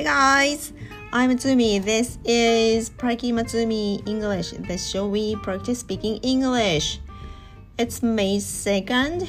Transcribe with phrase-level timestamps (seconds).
[0.00, 0.72] Hey guys,
[1.12, 1.82] I'm Matsumi.
[1.84, 7.00] This is Praki Matsumi English, the show we practice speaking English.
[7.76, 9.26] It's May 2nd.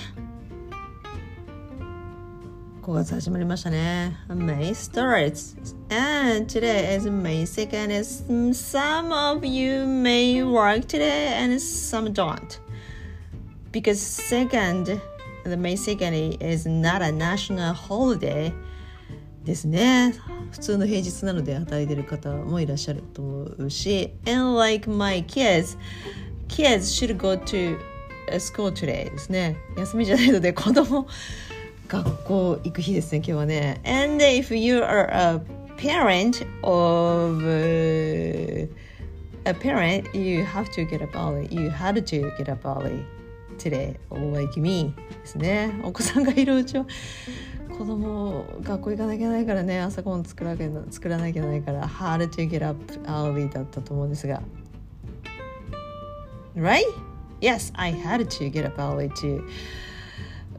[2.81, 4.17] 5月始まりましたね。
[4.29, 5.57] May starts.
[5.89, 7.91] And today is May 2nd.
[8.29, 12.59] And some of you may work today and some don't.
[13.73, 15.01] Because second,
[15.43, 18.53] the May 2nd is not a national holiday.
[19.44, 20.14] ですね
[20.52, 25.76] 普通の平日なので働いてる方もいらっしゃると思うし and like my kids
[26.48, 27.78] kids should go to
[28.38, 31.06] school today ですね休みじゃないので子供
[31.88, 35.40] 学校行く日ですね今日はね and if you are a
[35.76, 37.42] parent of、
[39.44, 43.04] a parent you have to get up early you had to get up early
[43.58, 46.86] today like me ですねお子さんがいるうちは
[47.78, 50.56] 子供学校行かなきゃいけないからね朝ごはん作ら
[50.90, 54.42] 作らなきゃいけないから hard to get up early だったと思うんですが
[56.54, 56.84] Right?
[57.40, 59.42] Yes, I had to get up early to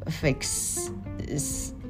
[0.10, 0.92] fix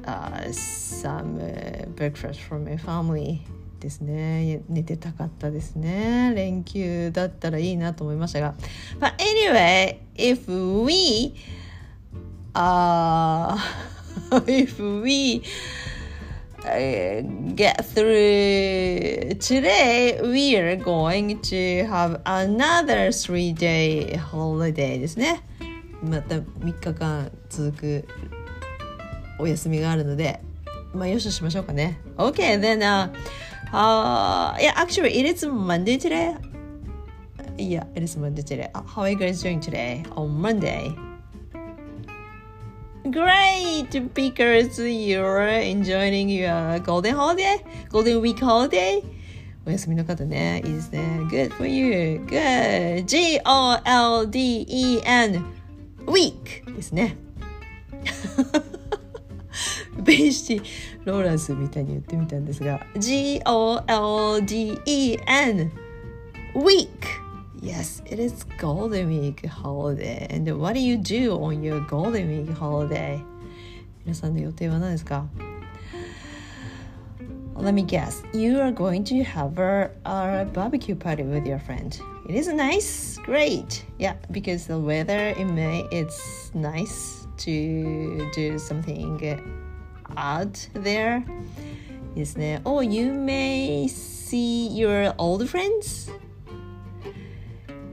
[0.04, 3.40] uh, some uh, breakfast for my family
[3.80, 8.54] ですね寝てたかったですね連休だったらいいなと思いましたが
[9.00, 10.48] But anyway, if
[10.84, 11.34] we
[12.54, 13.58] uh
[14.46, 15.42] if we
[16.64, 17.20] uh,
[17.54, 25.42] get through today, we are going to have another three day holiday ですね。
[26.02, 28.08] また3日間続く
[29.38, 30.40] お休みがあるので、
[30.92, 32.00] まあよしとしましょうかね。
[32.16, 33.10] Okay, then, uh,
[33.72, 36.36] uh, yeah, actually, it is Monday today.
[37.56, 38.70] Yeah, it is Monday today.
[38.74, 41.13] How are you guys doing today on Monday?
[43.09, 43.89] Great!
[44.13, 47.63] Because you're enjoying your golden holiday?
[47.89, 49.03] Golden week holiday?
[49.65, 51.01] お休みの方ね、いいですね。
[51.29, 52.21] Good for you.
[52.25, 53.05] Good.
[53.05, 54.25] G-O-L-D-E-N.
[56.05, 57.17] Week ですね。
[60.01, 60.69] ベイシティ
[61.05, 63.81] ローランスみたいに言ってみたんですが G-O-L-D-E-N
[66.55, 66.87] Week
[67.63, 70.27] Yes, it is Golden Week holiday.
[70.29, 73.21] And what do you do on your Golden Week holiday?
[74.05, 75.27] 皆さんの予定は何ですか
[77.55, 78.23] Let me guess.
[78.33, 81.99] You are going to have a, a barbecue party with your friend.
[82.29, 83.19] It is nice.
[83.25, 83.83] Great.
[83.97, 89.19] Yeah, because the weather in May it's nice to do something
[90.15, 91.23] odd there.
[92.15, 92.61] いいですね。
[92.63, 96.11] Oh, you may see your old friends?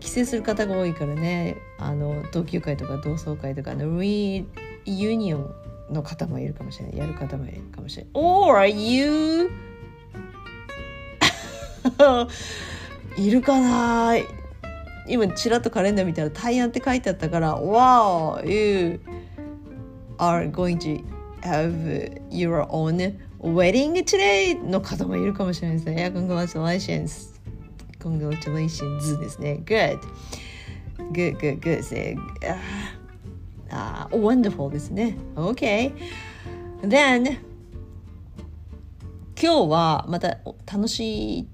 [0.01, 1.55] 帰省する方が多いからね。
[1.77, 4.45] あの同級会とか同窓会とかのリ
[4.85, 5.55] ユニオン
[5.91, 6.97] の方もいるかもしれない。
[6.97, 8.11] やる方もいるかもしれない。
[8.13, 9.49] Or you?
[13.17, 14.15] いるかな？
[15.07, 18.99] 今ちらっとカレンダー見たら「大安」って書いてあったから「Wow you
[20.17, 21.03] are going to
[21.41, 26.11] have your own wedding today」の方もいるかもしれないですね。
[26.13, 27.30] Yeah, congratulations
[28.01, 29.61] Congratulations ですね。
[29.65, 29.99] Good.
[31.11, 32.17] Good, good, good ですね。
[33.69, 35.15] あ、uh, wonderful ですね。
[35.35, 35.93] Okay.
[36.81, 37.37] Then
[39.41, 40.37] 今日はまた
[40.71, 41.47] 楽しい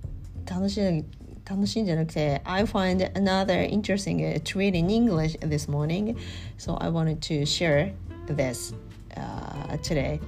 [0.45, 1.05] 楽しい
[1.49, 6.17] 楽しいんじゃなくて I find another interesting tweet in English this morning
[6.57, 7.93] so I wanted to share
[8.27, 8.75] this、
[9.15, 10.19] uh, today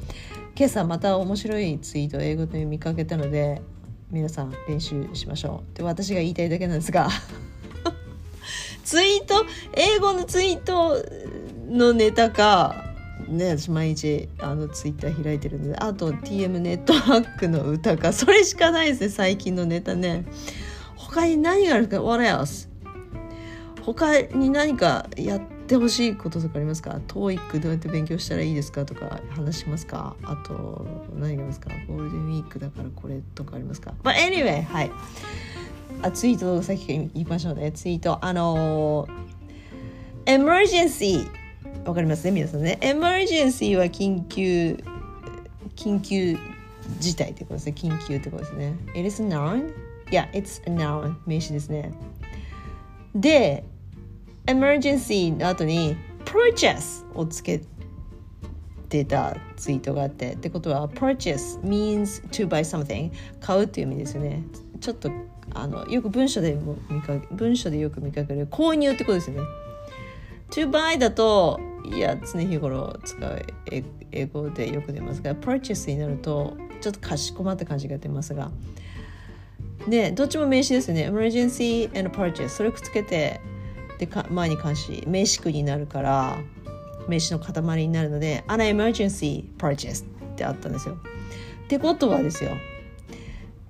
[0.55, 3.61] 今朝また面白いツイートを英語で見かけたので
[4.11, 7.09] 皆さん練習しましょうで私が言いたいだけなんですが
[8.83, 10.95] ツイート英語のツイート
[11.67, 12.75] のネタか
[13.27, 20.25] ね私毎日あのツイッター開いてるのであと TM ネットワークの歌かそれしかないですね最近のネタね
[20.95, 22.67] 他に何があるか What else?
[23.83, 30.15] 他に何かやっててほしいこととかありますか ?TOEIC どうやって勉強したらいいですかとか話しますか？
[30.23, 31.69] あと何がありますか？
[31.87, 34.91] ゴールデンウィークだからこれとかありますか ?But anyway, はい。
[36.01, 37.71] あツイートさっき言いましょうね。
[37.71, 39.07] ツイートあの
[40.25, 41.87] エマージェンシー。
[41.87, 42.77] わかりますね皆さんね。
[42.81, 44.77] エマージェンシーは緊急
[45.75, 46.37] 緊急
[46.99, 47.73] 事態ってことですね。
[47.75, 48.75] 緊急ってことですね。
[48.95, 49.71] It is a noun?
[50.11, 51.91] Yeah, it's a noun 名詞ですね。
[53.13, 53.63] で
[54.49, 57.61] emergency の後に purchase をつけ
[58.89, 64.43] てたツイートがあってってことは purchase means to buy something 買うっていう意味ですよね。
[64.81, 65.11] ちょっと
[65.53, 69.47] あのよく文章でも見か文章でよく見かける購入ってことですよね。
[70.49, 73.45] to buy だといや常日頃使う
[74.11, 78.51] 英語でよく出ますが purchase になるとちょっとかしこまった感じが出ますが。
[79.87, 81.09] でどっちも名詞ですね。
[81.09, 83.39] emergency and purchase それくっつけて
[83.99, 86.37] でか前に関し名詞句になるから
[87.07, 90.95] 名詞の塊になるので an emergency purchase ってあったんですよ。
[90.95, 92.51] ってことはですよ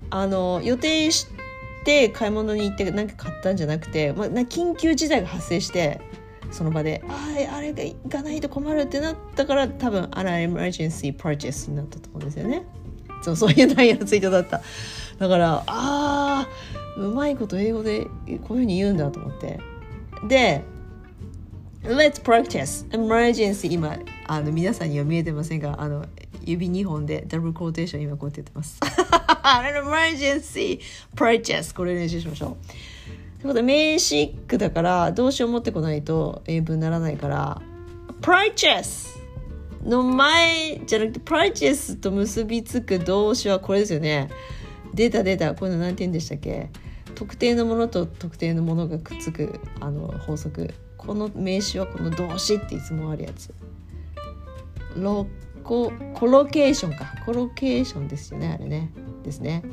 [0.09, 1.27] あの予定し
[1.83, 5.99] て買い物に行って何か買ったんじゃなくて、まあ、緊急事態が発生して
[6.51, 12.63] その場でああれが行かないと困るってなったから多分 an emergency purchase になったと思うんですよね。
[13.21, 14.61] そうそういう内容のツイートだった。
[15.17, 16.47] だからああ
[16.97, 19.59] うまいこと英語でこういうふうに言うんだと思って。
[20.27, 20.63] で
[21.83, 26.05] Let's practice emergency 今あの皆さんには見えてませんがあの
[26.43, 28.79] 指2本でダブルコーテーション今こうやってやってます。
[29.43, 30.79] An emergency
[31.15, 32.67] purchase これ練習しましょう。
[32.67, 37.61] ということで名詞句だから動詞を持ってこないと英文にならないから
[38.21, 39.17] purchase
[39.85, 44.29] の前じゃなくて purchase と結びつく動詞はこれですよね。
[44.93, 46.69] 出た出たこういうの何て言うんでしたっけ？
[47.15, 50.73] 特定のものと特定のものがくっつくあの法則。
[50.97, 53.53] この名詞はこの動詞っていつもあるやつ。
[54.95, 55.27] ロ
[55.63, 57.13] ココロケーションか。
[57.25, 58.91] コロケーションですよねあれね。
[59.23, 59.63] ですね。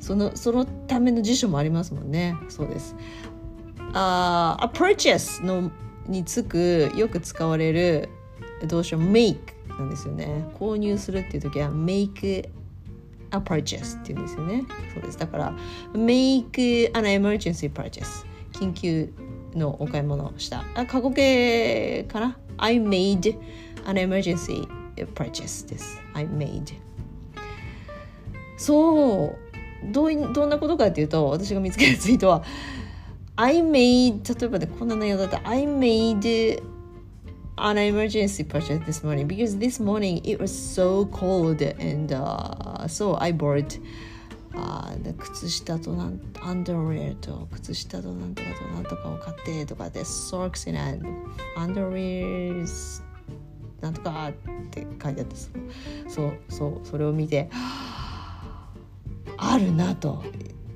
[0.00, 2.36] そのそのための辞書もありますもんね。
[2.48, 2.94] そうです。
[3.94, 5.70] あ、uh, a purchase の
[6.06, 8.08] につくよく使われる
[8.66, 9.38] 動詞は make
[9.78, 10.46] なんですよね。
[10.58, 12.48] 購入するっていう時は make
[13.30, 14.64] a purchase っていうんですよね。
[14.94, 15.18] そうです。
[15.18, 15.52] だから
[15.92, 19.12] make an emergency purchase 緊急
[19.54, 20.64] のお買い物をした。
[20.74, 23.38] あ過去形かな？I made
[23.86, 24.66] an emergency
[25.14, 26.00] purchase です。
[26.14, 26.74] I made
[28.56, 29.48] そう。
[29.84, 32.42] どうどんなことかっていうと私が見つけたツイートは
[33.36, 36.60] I made 例えばでこんな内容だった I made
[37.60, 43.16] an emergency purchase this morning because this morning it was so cold and uh, so
[43.20, 43.80] I bought
[44.54, 51.06] あで靴下となんアンダーウェアと靴下となんとかとなんとかを買ってとかで socks and
[51.56, 53.02] underwears
[53.80, 54.32] なんとかっ
[54.70, 55.36] て書いてあった
[56.08, 57.50] そうそうそれを見て
[59.36, 60.24] あるなと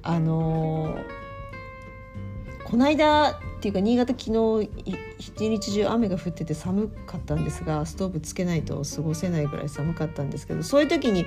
[0.02, 4.32] あのー、この間っていうか新潟昨
[4.64, 4.70] 日
[5.18, 11.26] 一日中雨が降ってて寒かったんですがストーブつけないと過ごせないぐらい寒かったんですけどそういう時に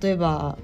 [0.00, 0.56] 例えば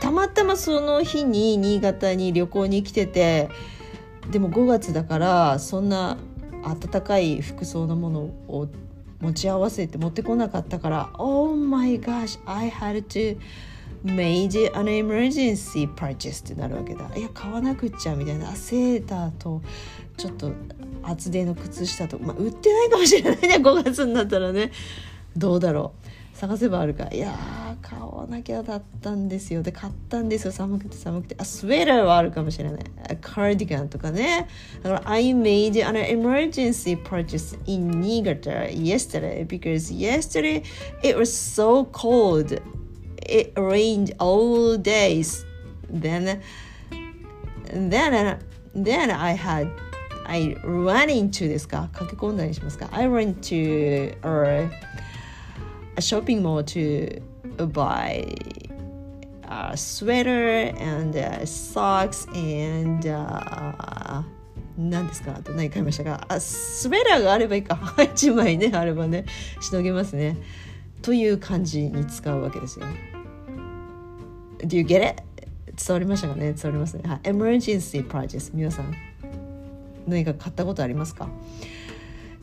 [0.00, 3.48] たまたまその日に新潟に旅行に来てて
[4.30, 6.16] でも5月だからそんな
[6.62, 8.68] 暖かい服装のものを
[9.18, 13.36] 持ち合わせて持ってこなかったから「Oh my gosh I had to
[14.04, 17.10] made an emergency purchase ってなるわけだ。
[17.16, 18.54] いや買わなくっちゃみたいな。
[18.56, 19.62] セーターと
[20.16, 20.52] ちょっと
[21.02, 23.56] 厚手の靴下とまあ売ってないかもしれないね。
[23.56, 24.72] 5月になったらね。
[25.36, 26.36] どうだろう。
[26.36, 27.36] 探せばあるかいや
[27.82, 29.62] 買わなきゃだったんですよ。
[29.62, 30.52] で買ったんですよ。
[30.52, 31.36] 寒くて寒くて。
[31.38, 32.84] あスウェーターはあるかもしれない。
[33.20, 34.48] カーディガンとかね。
[34.82, 40.64] だから I made an emergency purchase in Niigata yesterday because yesterday
[41.02, 42.60] it was so cold.
[43.26, 45.44] It rained all days.
[45.88, 46.40] Then,
[47.72, 48.38] then,
[48.74, 49.70] then I had,
[50.26, 54.70] I ran into ですか駆け込んだりしますか I went to or
[55.96, 57.22] a shopping mall to
[57.72, 58.26] buy
[59.44, 64.22] a sweater and uh, socks and uh,
[64.78, 69.26] 何ですかあと何買いましたかあスウェラーがあればいいか1枚ねあればね
[69.60, 70.36] しのげますね
[71.02, 72.86] という感じに使うわけですよ。
[74.62, 75.22] Do you get it?
[75.66, 76.52] 伝わりましたかね？
[76.52, 77.08] 伝わりますね。
[77.08, 77.20] はい。
[77.22, 78.94] Emergency purchase 皆さん
[80.06, 81.28] 何か買ったことありますか？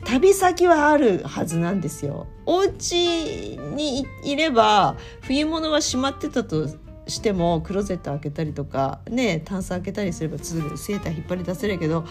[0.04, 2.26] 旅先はあるはずなんですよ。
[2.46, 6.68] お家にいれば冬物は閉まってたと
[7.06, 12.04] してもクローゼット開けたりとかねタンス開けたりすればすぐセーター引っ張り出せるけど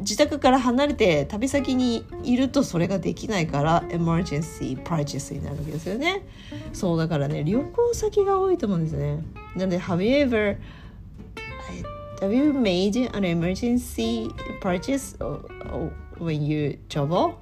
[0.00, 6.22] 自宅から離れて旅先にいるとそれができないからエマージェンシープライチェスになるわけですよね。
[6.72, 9.22] そうだからね旅行先が多いと思うんですね。
[9.56, 10.56] なので Have you ever
[12.20, 14.28] Have you made an emergency
[14.60, 15.16] purchase
[16.18, 17.34] when you travel?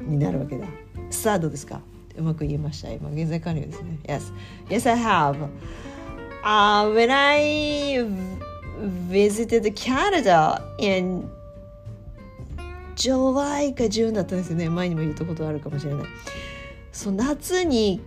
[0.00, 0.66] になるわけだ。
[1.10, 1.80] さあどうですか？
[2.16, 2.90] うまく言いました？
[2.92, 3.98] 今現在完了ですね。
[4.04, 4.32] Yes.
[4.68, 5.48] Yes I have.
[6.44, 8.04] Uh, when I
[9.08, 11.28] visited Canada in
[12.96, 14.68] July か順だったんですよね。
[14.68, 16.06] 前にも言ったことあるかもしれない。
[16.90, 18.00] そう夏に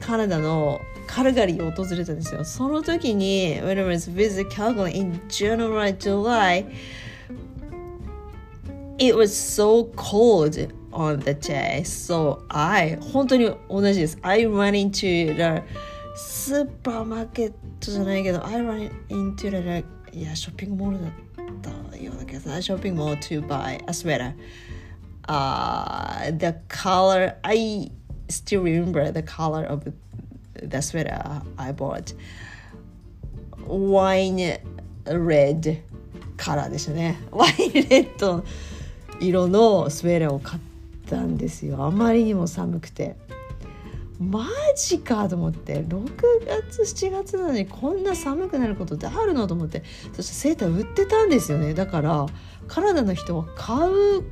[0.00, 2.44] カナダのカルガリーを訪れたんですよ。
[2.44, 6.66] その時に When I was visit Calgary in January July.
[8.98, 11.82] It was so cold on the day.
[11.82, 14.18] So I 本当に同じです。
[14.22, 15.62] I run into the
[16.16, 19.84] スーパーマーケットじゃないけど I run into the
[20.16, 21.33] いやショッピングモールだった。
[22.04, 24.34] 用のケショッピングモールトゥバイアスウェダー
[25.26, 27.90] あ the color I
[28.28, 29.84] still remember the color of
[30.60, 32.14] the sweater I bought
[33.66, 34.60] ワイン・レ
[35.06, 35.80] ッド・
[36.36, 37.18] カラーでしたね。
[37.30, 38.44] ワイン・レッド
[39.20, 40.62] 色のスウェーを買っ
[41.08, 41.84] たんですよ。
[41.84, 43.16] あまりにも寒くて。
[44.20, 46.08] マジかと思って6
[46.46, 51.74] 月7月なのにこんな寒くなることってあるのと思ってそしてセーター売ってたんですよね。
[51.74, 52.26] だから
[52.68, 54.22] カナダの人は買う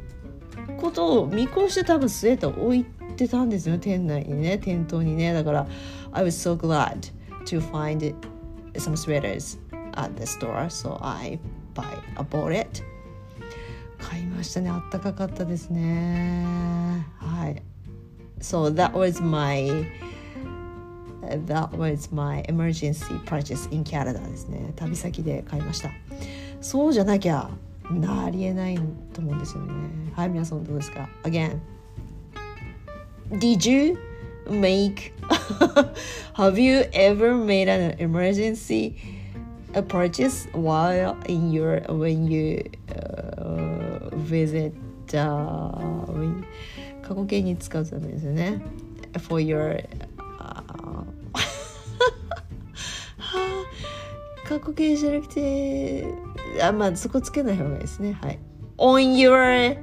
[0.81, 5.33] ことを見越して多分スウェーター置いてたんですよ店内にね店頭にね。
[5.33, 5.67] だから
[6.13, 7.13] I was so glad
[7.47, 8.15] to find
[8.75, 9.59] some sweaters
[9.95, 11.39] at the store so I
[11.75, 11.85] buy
[12.17, 12.83] a bought it.
[13.99, 14.71] 買いましたね。
[14.71, 17.07] あったかかったですね。
[17.19, 17.62] はい。
[18.42, 19.86] so that was my
[21.46, 25.92] that was my emergency purchase in Canada ですね旅先で買いました
[26.62, 27.50] そうじゃなきゃ
[27.92, 28.80] なりえない
[29.14, 29.74] と思うんですよね
[30.16, 31.60] はい皆さんどうですか again
[33.32, 33.98] did you
[34.50, 35.12] make
[36.34, 38.96] have you ever made an emergency
[39.88, 44.74] purchase while in your when you、uh, visit
[45.14, 45.70] uh,
[46.08, 46.46] when
[47.13, 48.63] 過去形に使うとダメですよね
[49.29, 49.87] for your、
[50.39, 51.05] uh,
[54.49, 56.07] 過去形じゃなくて
[56.63, 58.39] あまあそこつけない方がいいですねはい
[58.79, 59.79] on your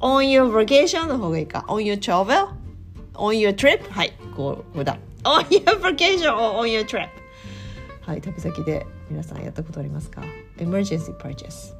[0.00, 2.48] on your vacation の方がいいか on your travel
[3.14, 7.08] on your trip はいこうこれだ on your vacation or on your trip
[8.00, 10.20] はい旅先で皆さんやったことありますか
[10.58, 11.75] emergency purchase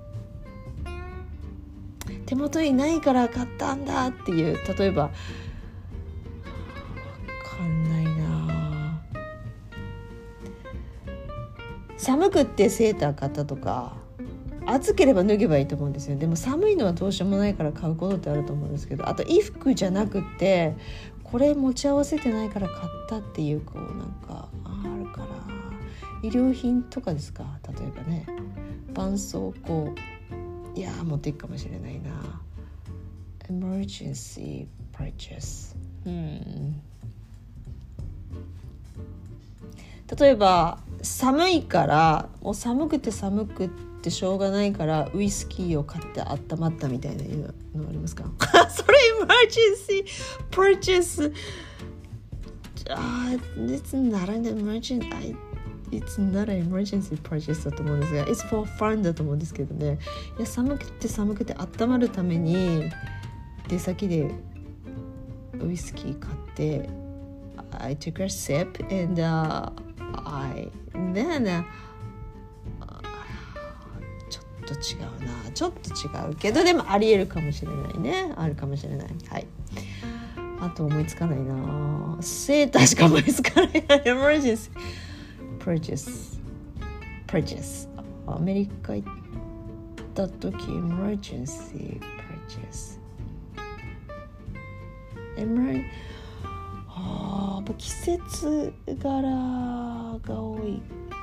[2.26, 5.10] 手元にないから買ったんだっていう例えば
[7.54, 9.00] 分かんないな。
[11.96, 13.94] 寒くってセーター買ったとか
[14.66, 20.74] 暑ければ脱げばいいと思うんですよでも寒いのはどうしようもないから買うことってあると思うんですけどあと衣服じゃなくって
[21.22, 25.26] これ持ち合わせてないから買ったっていうこうなんかあるから。
[26.22, 27.44] 衣料品とかですか？
[27.68, 28.26] 例えばね
[28.94, 29.94] 絆創膏
[30.76, 32.40] いや持っていくかもしれないな。
[33.48, 36.80] Emergency purchase うん。
[40.18, 43.68] 例えば寒いからもう寒くて寒く
[44.02, 48.24] てしょうがないからウイスキーを買って温まったみたいなのありますか？
[48.70, 50.04] それ emergency
[50.50, 51.32] purchase
[52.90, 55.34] あ、uh, it's not an emergency
[55.90, 59.98] It's not an emergency purchase だと思うんですが It's for fun だと思うんですけどね。
[60.38, 62.90] いや寒くて寒くて温まるために
[63.68, 64.30] 出先で
[65.60, 66.88] ウイスキー買って
[67.78, 69.72] I took a sip and、uh,
[70.24, 71.64] I then、uh,
[74.28, 75.50] ちょっと違うな。
[75.52, 78.32] ちょっと違うけどでもありえるかもしれないね。
[78.36, 79.08] あるかもしれない。
[79.28, 79.46] はい。
[80.60, 82.16] あと思いつかないな。
[82.20, 83.84] セーターしか思いつかない。
[83.86, 85.05] な エマージェンシー。
[85.66, 86.38] Purchase
[87.26, 87.88] purchase.
[88.28, 89.08] アメリカ行っ
[90.14, 92.00] た時 emergency
[92.46, 93.00] purchase.
[95.36, 95.84] emer
[96.88, 99.28] ああ季節柄
[100.22, 100.80] が多い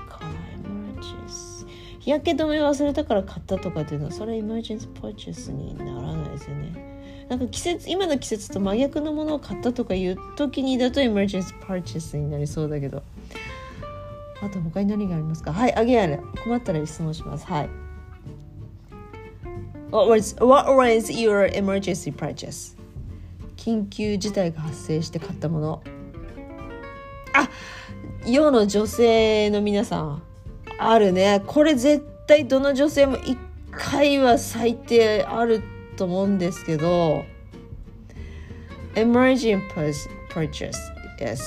[0.09, 0.19] か
[0.61, 1.65] emergency
[1.99, 7.25] 日焼け止め忘れたから買ったとかっていうのはそれ emergency purchase にならないですよね。
[7.29, 13.01] なんか季節今の季節と真逆のものを買ったとかいう時にだと emergency purchase になりそうだけど。
[14.43, 15.53] あと他に何がありますか？
[15.53, 16.19] はい、あげやる。
[16.43, 17.45] 困ったら質問します。
[17.45, 17.69] はい。
[19.89, 22.77] What was, what was your emergency purchase?
[23.55, 25.83] 緊急事態が発生して買ったもの。
[27.33, 27.49] あ
[28.25, 30.21] 世の女性の皆さん、
[30.77, 31.41] あるね。
[31.47, 33.37] これ絶対どの女性も一
[33.71, 35.61] 回は最低ある
[35.95, 37.23] と思うんですけど、
[38.95, 39.57] emergency
[40.29, 40.75] purchase,
[41.19, 41.39] yes.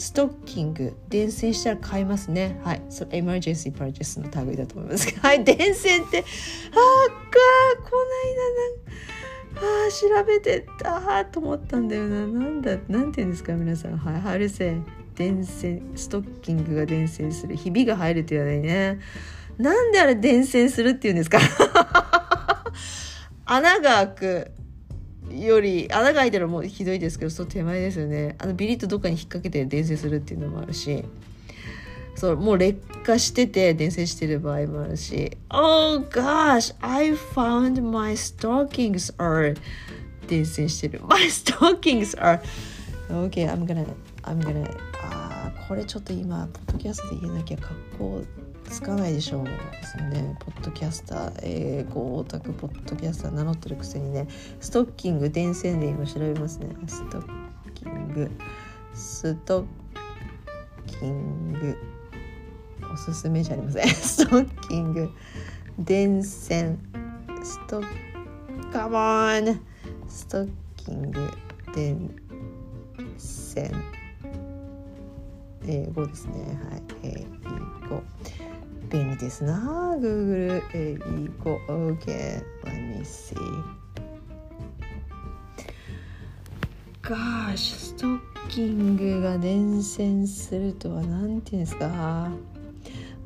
[0.00, 2.58] ストッキング伝染したら買いますね。
[2.64, 2.82] はい。
[2.88, 5.14] それエマージェンシーパーチェスの類だと思います。
[5.20, 5.44] はい。
[5.44, 6.14] 伝染ってあーかこ
[9.54, 12.26] ないだなんあー調べてたと思ったんだよな。
[12.26, 13.98] なんだなんて言うんですか皆さん。
[13.98, 14.20] はい。
[14.20, 14.74] ハルセ
[15.16, 17.54] 伝染ストッキングが伝染する。
[17.56, 18.98] ひびが入るって言わないね。
[19.58, 21.38] なんであれ伝染するって言うんですか？
[23.44, 24.50] 穴が開く。
[25.30, 28.36] より穴が開いてるのもひどいですけどその手前ですよね。
[28.38, 31.04] あのビリッとどっかに引っ掛けて伝染するっていうのもあるし。
[32.16, 35.36] そうもう劣化してて伝染してる場合もあるし。
[35.48, 39.56] Oh gosh I found my stockings are
[40.26, 41.00] 伝染してる。
[41.08, 42.40] My stockings are
[43.08, 43.86] OK I'm gonna
[44.22, 44.70] I'm gonna
[45.02, 48.22] あこれちょっと今ポッドキャストで言えなきゃ格好
[48.70, 49.44] つかないでしょう。
[49.44, 49.50] で
[49.82, 54.28] すねポッドキャスター英語オタクポッドキャスター名乗ってるくせにね
[54.60, 56.68] ストッキング伝染で今調べますね。
[56.86, 57.24] ストッ
[57.74, 58.30] キング。
[58.94, 59.66] ストッ
[60.86, 61.76] キング。
[62.92, 63.88] おすすめじゃありません。
[63.90, 65.10] ストッキング。
[65.78, 66.78] 電線
[67.42, 67.86] ストッ
[68.72, 69.60] Come on
[70.08, 71.30] ストッキング。
[71.74, 72.10] 電
[73.18, 73.72] 線
[75.66, 76.58] 英語ですね。
[76.70, 76.82] はい。
[77.02, 77.26] 英
[77.88, 78.02] 語。
[78.90, 79.96] 便利ですな。
[80.00, 80.98] Google 英
[81.42, 83.36] 語 OK let me see
[87.02, 92.30] Gosh ストッキングが伝染するとは何て言うんですか。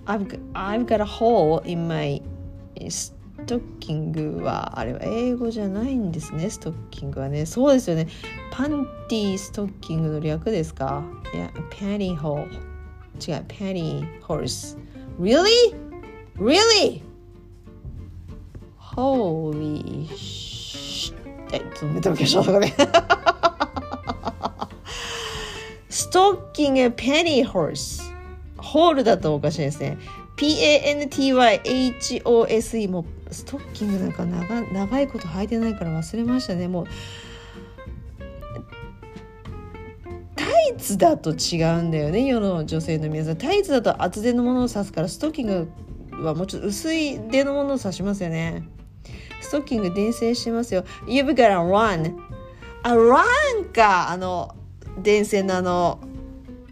[0.07, 2.23] I've got, I've got a hole in my
[2.89, 3.15] ス
[3.47, 6.51] トッキングはあれは英語じゃないんですね。
[6.51, 7.47] ストッキングはね。
[7.47, 8.07] そうですよね。
[8.51, 11.03] パンティストッキングの略ですか。
[11.35, 12.75] いやパンティホール
[13.21, 14.77] 違うパンティホース
[15.19, 15.75] Really?
[16.37, 17.03] Really?
[18.79, 21.13] Holy sh...
[21.53, 22.75] え、ちょっとメタル消しとかね。
[25.89, 28.13] ストッキングペニーホース。
[28.57, 29.99] ホールだとおかしいですね。
[30.37, 31.29] P-A-N-T-Y-H-O-S-E
[32.89, 36.67] もストッキングなんか長長いこと履いてないから忘れましたね。
[36.67, 36.87] もう
[40.75, 43.37] イツだと違うんだよね世の女性の皆さん。
[43.37, 45.69] タイツだと厚手のものを指すからストッキング
[46.25, 48.69] はもうちょっと薄い手のものを指しますよね。
[49.41, 50.85] ストッキング伝染してますよ。
[51.07, 52.17] You've got a run.
[52.83, 54.55] あ run かあの
[54.99, 56.01] 電線のあの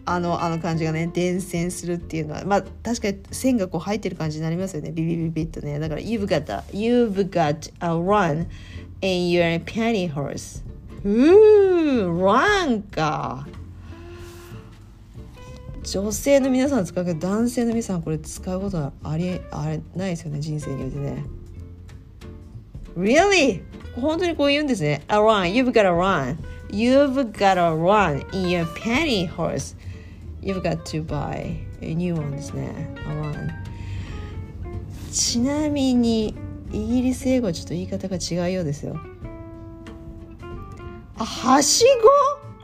[0.05, 2.43] あのあの感じがね伝染するっていうのは。
[2.45, 4.91] まあ確かに線がこう入ってる感じになりますよね。
[4.91, 5.79] ビビビビッとね。
[5.79, 8.47] だから You've got a, you've got a run
[9.01, 10.61] in your pantyhorse
[11.03, 13.47] うー run か。
[15.83, 21.25] 女性の皆さん使うけど男性の皆さんこれ使うことはありあれないですよね人生においてね
[22.97, 23.63] Really?
[23.95, 26.37] 本当にこう言うんですね A run, you've got a run
[26.69, 29.75] You've got a run in your pantyhose
[30.41, 33.49] You've got to buy a new one ですね A run
[35.11, 36.33] ちなみに
[36.71, 38.99] イギリス英語はちょっと言い方が違うようですよ
[41.17, 41.85] あはし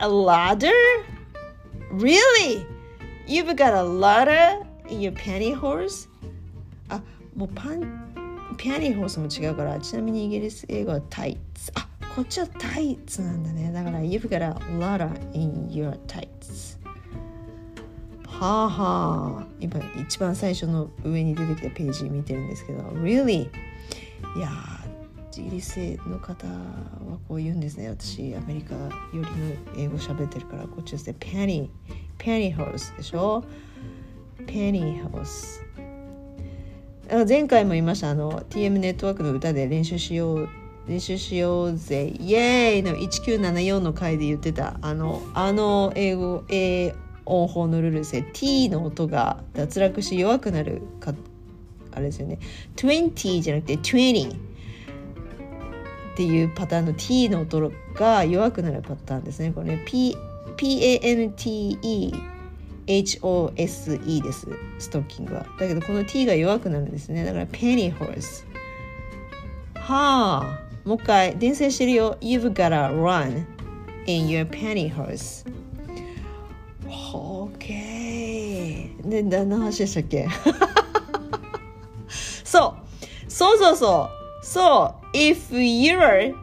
[0.00, 0.72] ご A ladder?
[1.92, 2.66] Really?
[3.30, 6.08] You've got a ladder in your pantyhose?
[6.88, 7.00] あ、
[7.36, 7.80] もうパン、
[8.14, 11.70] パンティホースも違うから、ちなみにイギリス英語はタイツ。
[11.76, 13.70] あ、こっちはタイツなんだね。
[13.70, 16.76] だから、You've got a ladder in your tights.
[18.26, 19.46] はあはあ。
[19.60, 23.48] 今、一番最初の上に出てきたページ見てるんですけど、Really?
[24.36, 24.50] いや
[25.38, 26.52] イギリスの方は
[27.28, 27.88] こう言うんですね。
[27.88, 29.28] 私、アメリカよりの
[29.76, 31.14] 英語喋ってるから、こっちですね。
[31.20, 31.94] パニー。
[32.18, 33.44] ペニーホースでしょ？
[34.46, 35.62] ペニーホース
[37.28, 38.10] 前回も言いました。
[38.10, 40.48] あの TM ネットワークの歌で練習しよう
[40.86, 42.08] 練習しようぜ。
[42.08, 44.76] イエーイの1974の回で言ってた。
[44.82, 48.28] あのあの英語英音法のルールですね。
[48.32, 51.14] T の音が脱落し弱くなるか
[51.92, 52.38] あれですよね。
[52.76, 54.49] 20じゃなくて20
[56.12, 59.52] っていうパターンの T の音が弱くなるパターンですね。
[59.52, 60.16] これね P
[60.56, 62.20] P-A-N-T-E-H-O-S-E
[64.22, 64.48] です。
[64.78, 65.46] ストッキングは。
[65.58, 67.24] だけどこの T が弱くなるんですね。
[67.24, 68.46] だからペニーホース
[69.74, 70.60] はあ。
[70.84, 72.16] もう一回伝染してるよ。
[72.20, 73.44] You've gotta run
[74.06, 75.46] in your pantyhose
[76.88, 80.28] OK で何の話でしたっけ？
[82.44, 82.74] そ
[83.28, 83.30] う。
[83.30, 84.08] そうそうそ
[84.42, 84.44] う。
[84.44, 84.99] そう。
[85.12, 86.34] If you're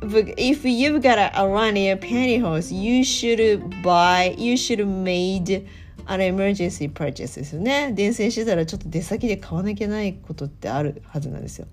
[0.00, 5.66] if you've got a, a runny pantyhose, you should buy, you should made
[6.06, 7.92] an emergency purchase ですよね。
[7.92, 11.66] 伝染してたらちょっと出先で買わなきゃないことってあるはずなんですよ。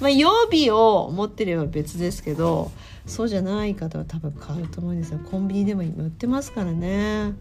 [0.00, 2.72] まあ曜日を持ってれば別ですけど、
[3.04, 5.20] そうじゃない方は多分買うと思うんですよ。
[5.30, 7.34] コンビニでも今売ってますからね。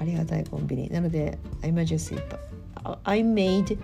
[0.00, 0.88] ありがたいコンビニ。
[0.88, 2.18] なので、emergency,
[3.04, 3.78] I made,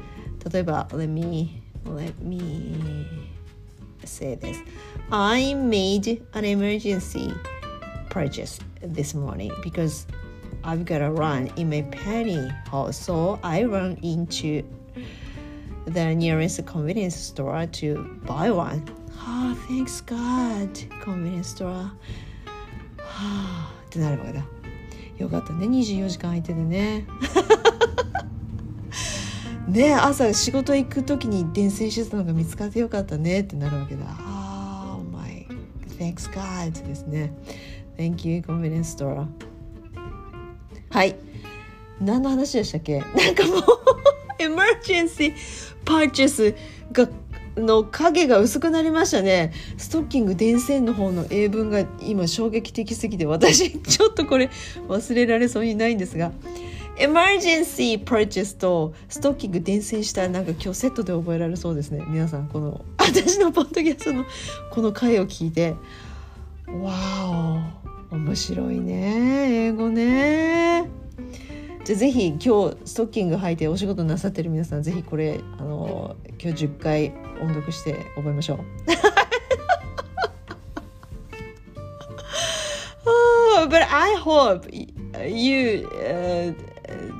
[0.50, 3.07] 例えば、let me, let me,
[4.03, 4.57] say this.
[5.11, 7.33] I made an emergency
[8.09, 10.07] purchase this morning because
[10.63, 12.93] I've got a run in my pantyhose.
[12.95, 14.63] So I run into
[15.85, 18.85] the nearest convenience store to buy one.
[19.17, 20.69] Ah, thanks God,
[21.01, 21.91] convenience store.
[22.97, 24.45] はあってなるわけだ。
[25.17, 27.05] よかったね、24時間空いててね。
[29.68, 34.04] ね朝仕事行く時に伝線してたのが見つかってよかったねってなるわけだ。
[34.06, 35.46] Oh my
[35.98, 37.32] thanks God ですね。
[37.96, 39.26] Thank you convenience store.
[40.90, 41.16] はい。
[42.00, 42.98] 何の話でしたっけ？
[43.00, 43.62] なんかもう
[44.38, 45.34] エマージェンシー
[45.84, 46.54] パーチェス
[46.92, 47.08] が
[47.56, 49.52] の影が薄くなりましたね。
[49.78, 54.50] ストッキング電線の方の英文が今衝撃的すぎて私ちょっとこれ
[54.88, 56.32] 忘れられそうにないんですが。
[56.98, 62.02] エマージェンシーパーチェスとストッキング伝線したなんか今日セットで覚えられそうですね。
[62.08, 64.24] 皆さんこの 私のポッドキャストの
[64.70, 65.74] この回を聞いて。
[66.66, 66.94] わ
[68.10, 68.14] お。
[68.14, 69.66] 面白いね。
[69.66, 70.88] 英語ね。
[71.84, 78.58] じゃあぜひ今日ストッキング履いてお仕事なさってる皆さんぜひこれあの今日10回音読して覚えましょう。
[83.04, 84.68] oh, but I hope
[85.28, 86.75] you、uh,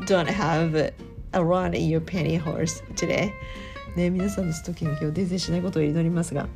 [0.07, 0.95] don't have
[1.33, 3.33] a run in your penny horse today.
[3.97, 6.47] ね、皆さんのストッキング今日伝染しないことを祈りますが。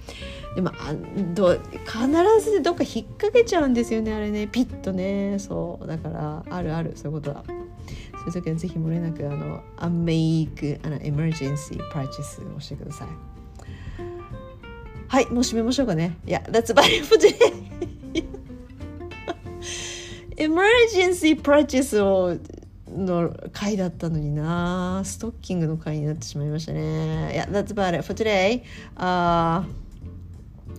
[0.54, 0.94] でもあ
[1.34, 4.46] ど必ずどっか引っ掛けちゃうんですよねあれね。
[4.46, 5.38] ピッとね。
[5.38, 5.86] そう。
[5.86, 6.92] だからあるある。
[6.94, 13.08] そういうことはそういう時はぜひ漏れなくあの a make an emergency purchase をしてください。
[15.08, 16.18] はいもう閉めましょうかね。
[16.26, 17.80] いや that's about it for today.
[20.36, 22.34] エマージェンシープラチスを
[22.96, 27.32] の回だったのになストッキングの回になってしまいましたね。
[27.34, 28.62] Yeah, that's about it for today.、
[28.96, 29.64] Uh,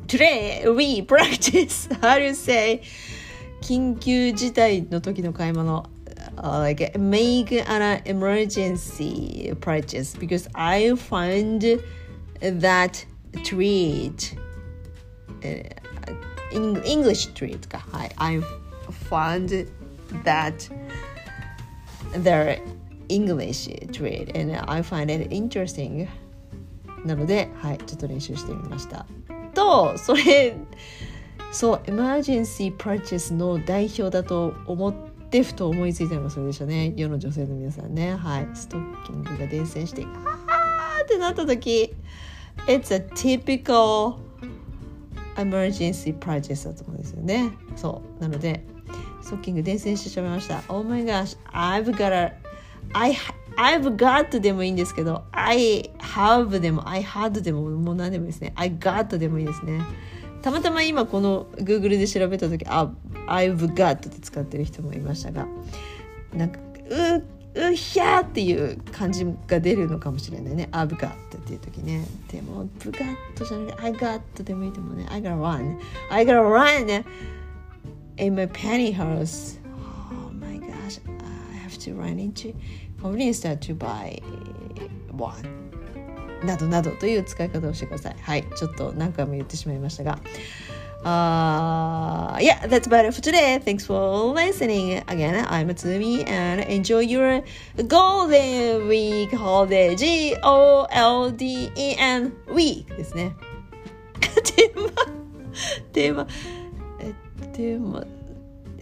[0.08, 2.82] today we practice how to say
[3.62, 5.90] 緊急事態の時の買い物。
[6.38, 11.84] Uh, like make an emergency purchase because I find
[12.40, 13.06] that
[13.44, 14.38] treat、
[15.44, 15.64] uh,
[16.54, 18.40] English treat かはい I
[19.10, 19.68] found
[20.24, 20.72] that
[22.14, 22.62] their
[23.10, 26.08] English trade and I find it interesting.
[27.06, 29.06] なのではいちょっと練習してみました。
[29.54, 30.56] とそれ
[31.52, 34.94] そうエマージェンシープラチェスの代表だと思っ
[35.30, 36.94] てふと思いついたのがそれでしたね。
[36.96, 38.16] 世の女性の皆さんね。
[38.16, 38.48] はい。
[38.54, 41.94] ストッキングが伝染してあーってなった時
[42.68, 44.16] It's a typical
[45.36, 47.52] emergency purchase だと思うんですよね。
[47.76, 48.22] そう。
[48.22, 48.64] なので
[49.22, 50.62] ストッキング伝染してしまいました。
[50.68, 52.34] Oh my gosh I've got a
[52.94, 53.16] I,
[53.56, 58.54] I've got でもいいんですけど I have でも I had でももう何でもいいですね。
[58.56, 59.82] I got でもいいですね。
[60.42, 62.92] たまたま今この Google で調べた時あ
[63.28, 65.48] I've got って使ってる人もいましたが
[66.34, 67.24] なんかう
[67.72, 70.70] うひゃーっていう感じが出るのかもしれないね。
[70.72, 71.14] I've got っ
[71.46, 72.06] ていう時ね。
[72.32, 75.06] でもブガッとじゃなくて I got でもいいでもね。
[75.10, 75.78] I gotta run
[76.10, 77.06] I gotta run
[78.17, 79.59] in my pantyhose.
[79.65, 82.55] Oh my gosh, I have to run into
[83.01, 84.21] convenience store to buy
[85.13, 85.67] one.
[86.45, 88.17] などなどという使い方をしてください。
[88.21, 90.19] はい、ちょっと何回も言ってしまいましたが。
[91.05, 93.61] Uh, yeah, that's about it for today.
[93.65, 95.05] Thanks for listening.
[95.07, 97.45] Again, I'm Matsumi and enjoy your
[97.87, 99.95] Golden Week holiday.
[99.95, 100.43] G-O-L-D-E-N
[102.49, 103.37] week ですね。
[104.57, 104.91] テーマ、
[105.93, 106.27] テーマ。
[107.52, 108.06] テーマ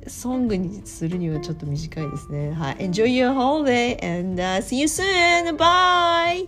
[0.07, 2.51] ソングにするにはちょっと短いですね。
[2.51, 2.77] はい。
[2.77, 5.55] Enjoy your holiday and、uh, see you soon!
[5.55, 6.47] Bye!